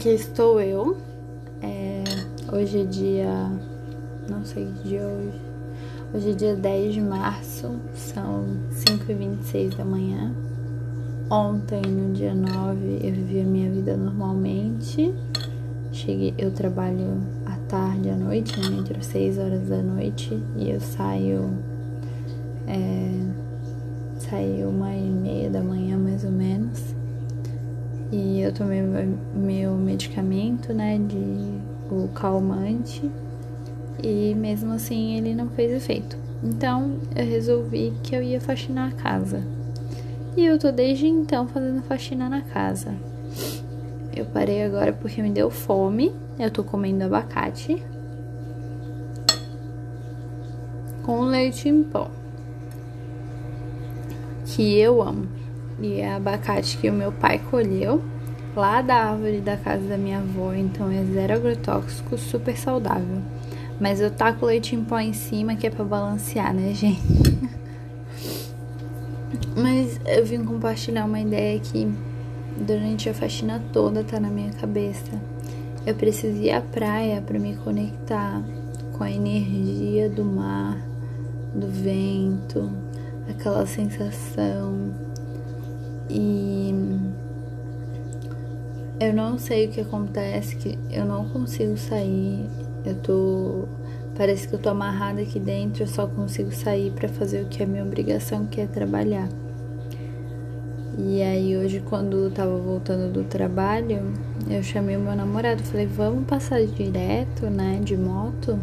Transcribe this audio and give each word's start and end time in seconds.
Aqui 0.00 0.14
estou 0.14 0.58
eu. 0.58 0.96
É, 1.60 2.02
hoje 2.50 2.80
é 2.80 2.84
dia. 2.84 3.50
Não 4.30 4.42
sei 4.46 4.64
que 4.64 4.88
dia 4.88 5.02
hoje. 5.02 5.38
Hoje 6.14 6.30
é 6.30 6.32
dia 6.32 6.56
10 6.56 6.94
de 6.94 7.00
março, 7.02 7.72
são 7.94 8.46
5h26 8.70 9.76
da 9.76 9.84
manhã. 9.84 10.34
Ontem, 11.30 11.82
no 11.82 12.14
dia 12.14 12.34
9, 12.34 13.00
eu 13.02 13.12
vivi 13.12 13.40
a 13.42 13.44
minha 13.44 13.70
vida 13.70 13.94
normalmente. 13.94 15.12
Cheguei, 15.92 16.32
eu 16.38 16.50
trabalho 16.50 17.20
à 17.44 17.56
tarde, 17.68 18.08
à 18.08 18.16
noite, 18.16 18.58
né, 18.58 18.78
entre 18.78 19.04
6 19.04 19.36
horas 19.36 19.68
da 19.68 19.82
noite, 19.82 20.42
e 20.56 20.70
eu 20.70 20.80
saio. 20.80 21.50
É, 22.66 23.20
saio 24.16 24.70
uma 24.70 24.94
e 24.94 25.10
meia 25.10 25.50
da 25.50 25.60
manhã, 25.60 25.98
mais 25.98 26.24
ou 26.24 26.30
menos. 26.30 26.98
E 28.10 28.39
eu 28.50 28.54
tomei 28.54 28.82
meu 28.82 29.74
medicamento, 29.74 30.72
né, 30.72 30.98
de 30.98 31.94
o 31.94 32.08
calmante, 32.08 33.08
e 34.02 34.34
mesmo 34.34 34.72
assim 34.72 35.16
ele 35.16 35.34
não 35.34 35.48
fez 35.50 35.70
efeito. 35.72 36.18
Então 36.42 36.98
eu 37.14 37.24
resolvi 37.24 37.92
que 38.02 38.14
eu 38.14 38.22
ia 38.22 38.40
faxinar 38.40 38.88
a 38.88 38.92
casa. 38.92 39.42
E 40.36 40.44
eu 40.44 40.58
tô 40.58 40.70
desde 40.72 41.06
então 41.06 41.46
fazendo 41.46 41.82
faxina 41.82 42.28
na 42.28 42.40
casa. 42.40 42.94
Eu 44.14 44.24
parei 44.26 44.64
agora 44.64 44.92
porque 44.92 45.22
me 45.22 45.30
deu 45.30 45.50
fome. 45.50 46.12
Eu 46.38 46.50
tô 46.50 46.64
comendo 46.64 47.04
abacate 47.04 47.82
com 51.02 51.20
leite 51.22 51.68
em 51.68 51.82
pó. 51.82 52.10
Que 54.46 54.78
eu 54.78 55.02
amo. 55.02 55.28
E 55.80 56.00
é 56.00 56.14
abacate 56.14 56.78
que 56.78 56.88
o 56.88 56.92
meu 56.92 57.12
pai 57.12 57.38
colheu 57.50 58.02
lá 58.54 58.82
da 58.82 58.94
árvore 58.94 59.40
da 59.40 59.56
casa 59.56 59.86
da 59.86 59.96
minha 59.96 60.18
avó, 60.18 60.52
então 60.52 60.90
é 60.90 61.04
zero 61.04 61.34
agrotóxico, 61.34 62.18
super 62.18 62.56
saudável. 62.56 63.22
Mas 63.80 64.00
eu 64.00 64.10
taco 64.10 64.44
leite 64.46 64.74
em 64.74 64.84
pó 64.84 64.98
em 64.98 65.12
cima 65.12 65.56
que 65.56 65.66
é 65.66 65.70
para 65.70 65.84
balancear, 65.84 66.52
né, 66.54 66.74
gente? 66.74 67.00
Mas 69.56 70.00
eu 70.06 70.24
vim 70.24 70.44
compartilhar 70.44 71.04
uma 71.06 71.20
ideia 71.20 71.58
que 71.58 71.90
durante 72.56 73.08
a 73.08 73.14
faxina 73.14 73.62
toda 73.72 74.04
tá 74.04 74.20
na 74.20 74.28
minha 74.28 74.52
cabeça. 74.52 75.10
Eu 75.86 75.94
preciso 75.94 76.42
ir 76.42 76.50
à 76.50 76.60
praia 76.60 77.22
para 77.22 77.38
me 77.38 77.56
conectar 77.56 78.42
com 78.92 79.02
a 79.02 79.10
energia 79.10 80.10
do 80.10 80.24
mar, 80.24 80.76
do 81.54 81.66
vento, 81.66 82.70
aquela 83.28 83.64
sensação 83.66 84.94
e 86.10 86.74
eu 89.00 89.14
não 89.14 89.38
sei 89.38 89.66
o 89.66 89.70
que 89.70 89.80
acontece, 89.80 90.54
que 90.56 90.78
eu 90.90 91.06
não 91.06 91.26
consigo 91.30 91.76
sair. 91.78 92.44
Eu 92.84 92.94
tô. 92.96 93.64
Parece 94.14 94.46
que 94.46 94.54
eu 94.54 94.58
tô 94.58 94.68
amarrada 94.68 95.22
aqui 95.22 95.40
dentro, 95.40 95.82
eu 95.82 95.86
só 95.86 96.06
consigo 96.06 96.52
sair 96.52 96.90
para 96.90 97.08
fazer 97.08 97.42
o 97.42 97.46
que 97.46 97.62
é 97.62 97.66
minha 97.66 97.82
obrigação, 97.82 98.46
que 98.46 98.60
é 98.60 98.66
trabalhar. 98.66 99.28
E 100.98 101.22
aí 101.22 101.56
hoje 101.56 101.80
quando 101.80 102.24
eu 102.24 102.30
tava 102.30 102.58
voltando 102.58 103.10
do 103.10 103.24
trabalho, 103.24 104.12
eu 104.50 104.62
chamei 104.62 104.96
o 104.96 105.00
meu 105.00 105.16
namorado, 105.16 105.62
falei, 105.62 105.86
vamos 105.86 106.26
passar 106.26 106.62
direto, 106.66 107.46
né, 107.46 107.80
de 107.82 107.96
moto 107.96 108.58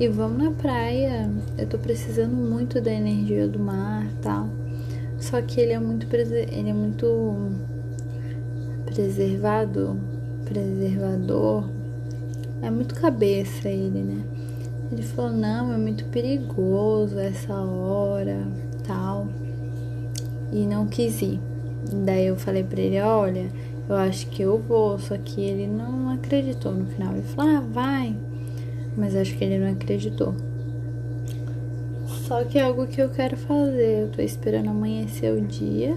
e 0.00 0.08
vamos 0.08 0.42
na 0.42 0.50
praia. 0.52 1.30
Eu 1.58 1.66
tô 1.66 1.76
precisando 1.76 2.34
muito 2.34 2.80
da 2.80 2.90
energia 2.90 3.46
do 3.46 3.58
mar, 3.58 4.06
tal. 4.22 4.48
Só 5.18 5.42
que 5.42 5.60
ele 5.60 5.72
é 5.72 5.78
muito 5.78 6.06
ele 6.14 6.70
é 6.70 6.72
muito 6.72 7.55
preservado, 8.96 10.00
preservador. 10.46 11.68
É 12.62 12.70
muito 12.70 12.94
cabeça 12.94 13.68
ele, 13.68 14.02
né? 14.02 14.24
Ele 14.90 15.02
falou: 15.02 15.30
"Não, 15.30 15.70
é 15.70 15.76
muito 15.76 16.06
perigoso 16.06 17.18
essa 17.18 17.54
hora, 17.54 18.48
tal". 18.86 19.28
E 20.50 20.64
não 20.64 20.86
quis 20.86 21.20
ir. 21.20 21.38
Daí 22.06 22.26
eu 22.26 22.36
falei 22.36 22.64
para 22.64 22.80
ele: 22.80 22.98
"Olha, 23.02 23.50
eu 23.86 23.96
acho 23.96 24.28
que 24.28 24.40
eu 24.40 24.58
vou", 24.58 24.98
só 24.98 25.18
que 25.18 25.42
ele 25.42 25.66
não 25.66 26.08
acreditou 26.08 26.72
no 26.72 26.86
final. 26.86 27.12
Ele 27.12 27.22
falou: 27.22 27.54
"Ah, 27.54 27.60
vai". 27.60 28.16
Mas 28.96 29.14
acho 29.14 29.36
que 29.36 29.44
ele 29.44 29.58
não 29.58 29.72
acreditou. 29.72 30.34
Só 32.26 32.42
que 32.44 32.58
é 32.58 32.62
algo 32.62 32.86
que 32.86 33.02
eu 33.02 33.10
quero 33.10 33.36
fazer. 33.36 34.04
Eu 34.04 34.08
tô 34.08 34.22
esperando 34.22 34.70
amanhecer 34.70 35.30
o 35.34 35.40
dia. 35.42 35.94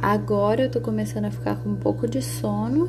Agora 0.00 0.62
eu 0.62 0.70
tô 0.70 0.80
começando 0.80 1.24
a 1.24 1.30
ficar 1.30 1.56
com 1.56 1.70
um 1.70 1.76
pouco 1.76 2.06
de 2.06 2.22
sono. 2.22 2.88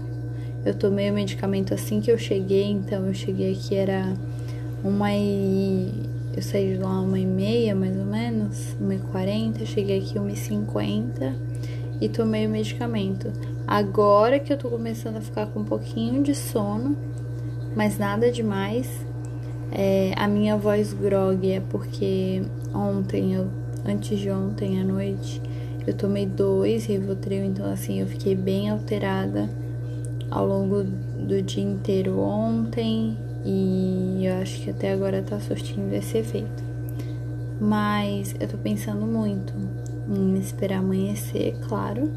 Eu 0.64 0.76
tomei 0.76 1.10
o 1.10 1.14
medicamento 1.14 1.74
assim 1.74 2.00
que 2.02 2.12
eu 2.12 2.18
cheguei, 2.18 2.70
então 2.70 3.08
eu 3.08 3.14
cheguei 3.14 3.54
aqui 3.54 3.76
era 3.76 4.14
uma 4.84 5.12
e. 5.12 5.92
Eu 6.36 6.44
saí 6.44 6.76
de 6.76 6.82
lá 6.82 7.02
uma 7.02 7.20
e 7.20 7.26
meia, 7.26 7.74
mais 7.74 7.98
ou 7.98 8.06
menos, 8.06 8.76
uma 8.80 8.94
e 8.94 9.00
quarenta, 9.00 9.66
cheguei 9.66 10.00
aqui 10.00 10.20
uma 10.20 10.32
e 10.32 10.36
cinquenta 10.36 11.36
e 12.00 12.08
tomei 12.08 12.46
o 12.46 12.50
medicamento. 12.50 13.32
Agora 13.68 14.40
que 14.40 14.54
eu 14.54 14.58
tô 14.58 14.70
começando 14.70 15.18
a 15.18 15.22
ficar 15.22 15.48
com 15.48 15.62
um 15.62 15.66
pouquinho 15.66 16.22
de 16.22 16.36
sono, 16.36 16.96
mas 17.76 17.98
nada 17.98 18.32
demais. 18.32 18.88
É, 19.72 20.14
a 20.16 20.28
minha 20.28 20.56
voz 20.56 20.94
grog 20.94 21.52
é 21.52 21.60
porque 21.60 22.44
ontem, 22.74 23.34
eu, 23.34 23.48
antes 23.86 24.20
de 24.20 24.30
ontem 24.30 24.80
à 24.80 24.84
noite, 24.84 25.42
eu 25.88 25.94
tomei 25.94 26.26
dois 26.26 26.86
Rivotril, 26.86 27.44
então 27.44 27.66
assim, 27.72 28.02
eu 28.02 28.08
fiquei 28.08 28.36
bem 28.36 28.70
alterada 28.70 29.50
ao 30.30 30.46
longo 30.46 30.84
do 30.84 31.42
dia 31.42 31.64
inteiro 31.64 32.20
ontem 32.20 33.18
e 33.46 34.26
eu 34.26 34.36
acho 34.36 34.62
que 34.62 34.70
até 34.70 34.92
agora 34.92 35.22
tá 35.22 35.40
surtindo 35.40 35.94
esse 35.94 36.18
efeito. 36.18 36.64
Mas 37.60 38.36
eu 38.40 38.48
tô 38.48 38.58
pensando 38.58 39.06
muito 39.06 39.54
em 40.08 40.38
esperar 40.38 40.80
amanhecer, 40.80 41.56
claro. 41.68 42.10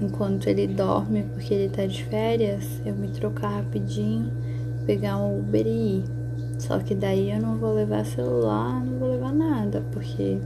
Enquanto 0.00 0.46
ele 0.46 0.66
dorme, 0.66 1.24
porque 1.32 1.52
ele 1.52 1.68
tá 1.68 1.84
de 1.86 2.04
férias, 2.04 2.80
eu 2.86 2.94
me 2.94 3.08
trocar 3.08 3.56
rapidinho, 3.56 4.30
pegar 4.86 5.18
um 5.18 5.40
Uber 5.40 5.66
e 5.66 5.98
ir. 5.98 6.04
Só 6.58 6.78
que 6.78 6.94
daí 6.94 7.30
eu 7.32 7.40
não 7.40 7.56
vou 7.56 7.74
levar 7.74 8.04
celular, 8.04 8.84
não 8.84 8.98
vou 8.98 9.10
levar 9.10 9.32
nada, 9.32 9.82
porque 9.92 10.38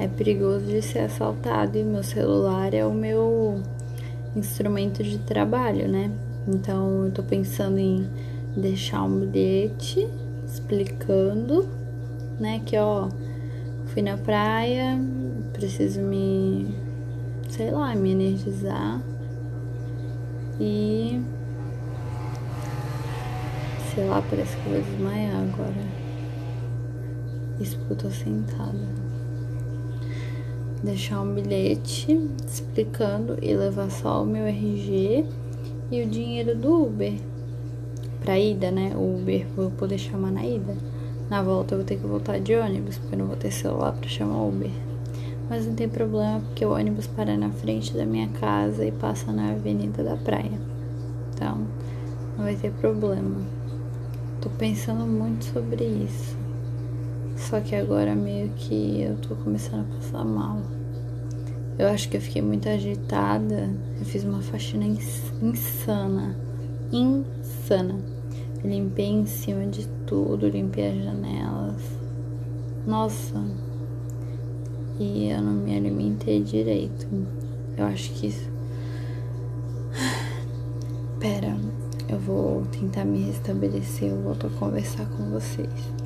é 0.00 0.08
perigoso 0.08 0.64
de 0.64 0.82
ser 0.82 1.00
assaltado 1.00 1.78
e 1.78 1.84
meu 1.84 2.02
celular 2.02 2.72
é 2.74 2.84
o 2.84 2.92
meu 2.92 3.60
instrumento 4.34 5.02
de 5.04 5.18
trabalho, 5.18 5.86
né? 5.86 6.10
Então 6.48 7.04
eu 7.04 7.10
tô 7.12 7.22
pensando 7.22 7.78
em 7.78 8.08
deixar 8.56 9.04
um 9.04 9.20
bilhete 9.20 10.08
explicando, 10.44 11.68
né, 12.40 12.60
que 12.66 12.76
ó, 12.76 13.08
fui 13.86 14.02
na 14.02 14.16
praia, 14.16 14.98
preciso 15.52 16.00
me, 16.00 16.74
sei 17.48 17.70
lá, 17.70 17.94
me 17.94 18.10
energizar 18.10 19.00
e 20.58 21.22
Sei 23.94 24.04
lá, 24.04 24.22
parece 24.22 24.56
que 24.56 24.68
vou 24.68 24.80
desmaiar 24.80 25.42
agora. 25.42 25.74
Isso 27.58 27.76
porque 27.78 27.92
eu 27.92 27.96
tô 27.96 28.10
sentada. 28.10 29.09
Deixar 30.82 31.20
um 31.20 31.34
bilhete 31.34 32.18
explicando 32.46 33.36
e 33.42 33.54
levar 33.54 33.90
só 33.90 34.22
o 34.22 34.26
meu 34.26 34.46
RG 34.46 35.26
e 35.90 36.02
o 36.02 36.08
dinheiro 36.08 36.56
do 36.56 36.86
Uber. 36.86 37.12
Pra 38.20 38.38
ida, 38.38 38.70
né? 38.70 38.92
O 38.96 39.16
Uber 39.16 39.46
vou 39.54 39.70
poder 39.70 39.98
chamar 39.98 40.30
na 40.30 40.42
ida. 40.42 40.74
Na 41.28 41.42
volta 41.42 41.74
eu 41.74 41.78
vou 41.80 41.86
ter 41.86 41.96
que 41.96 42.06
voltar 42.06 42.40
de 42.40 42.54
ônibus, 42.54 42.96
porque 42.96 43.14
eu 43.14 43.18
não 43.18 43.26
vou 43.26 43.36
ter 43.36 43.50
celular 43.50 43.92
pra 43.92 44.08
chamar 44.08 44.42
Uber. 44.42 44.70
Mas 45.50 45.66
não 45.66 45.74
tem 45.74 45.86
problema, 45.86 46.40
porque 46.40 46.64
o 46.64 46.72
ônibus 46.72 47.06
para 47.06 47.36
na 47.36 47.50
frente 47.50 47.94
da 47.94 48.06
minha 48.06 48.28
casa 48.28 48.82
e 48.82 48.90
passa 48.90 49.30
na 49.32 49.50
avenida 49.50 50.02
da 50.02 50.16
praia. 50.16 50.58
Então, 51.34 51.58
não 52.38 52.44
vai 52.44 52.56
ter 52.56 52.70
problema. 52.72 53.36
Tô 54.40 54.48
pensando 54.48 55.06
muito 55.06 55.44
sobre 55.44 55.84
isso. 55.84 56.38
Só 57.36 57.60
que 57.60 57.74
agora 57.74 58.14
meio 58.14 58.48
que 58.50 59.02
eu 59.02 59.16
tô 59.16 59.34
começando 59.34 59.80
a 59.80 59.96
passar 59.96 60.24
mal. 60.24 60.79
Eu 61.80 61.88
acho 61.88 62.10
que 62.10 62.18
eu 62.18 62.20
fiquei 62.20 62.42
muito 62.42 62.68
agitada. 62.68 63.70
Eu 63.98 64.04
fiz 64.04 64.22
uma 64.22 64.42
faxina 64.42 64.84
insana. 64.84 66.36
Insana. 66.92 67.98
Eu 68.62 68.68
limpei 68.68 69.06
em 69.06 69.24
cima 69.24 69.64
de 69.64 69.88
tudo, 70.06 70.46
limpei 70.46 70.90
as 70.90 71.02
janelas. 71.02 71.82
Nossa. 72.86 73.42
E 74.98 75.30
eu 75.30 75.40
não 75.40 75.54
me 75.54 75.74
alimentei 75.74 76.42
direito. 76.42 77.08
Eu 77.78 77.86
acho 77.86 78.12
que 78.12 78.26
isso. 78.26 78.50
Pera, 81.18 81.56
eu 82.10 82.18
vou 82.18 82.66
tentar 82.66 83.06
me 83.06 83.22
restabelecer, 83.22 84.10
eu 84.10 84.20
volto 84.20 84.48
a 84.48 84.50
conversar 84.50 85.06
com 85.06 85.30
vocês. 85.30 85.99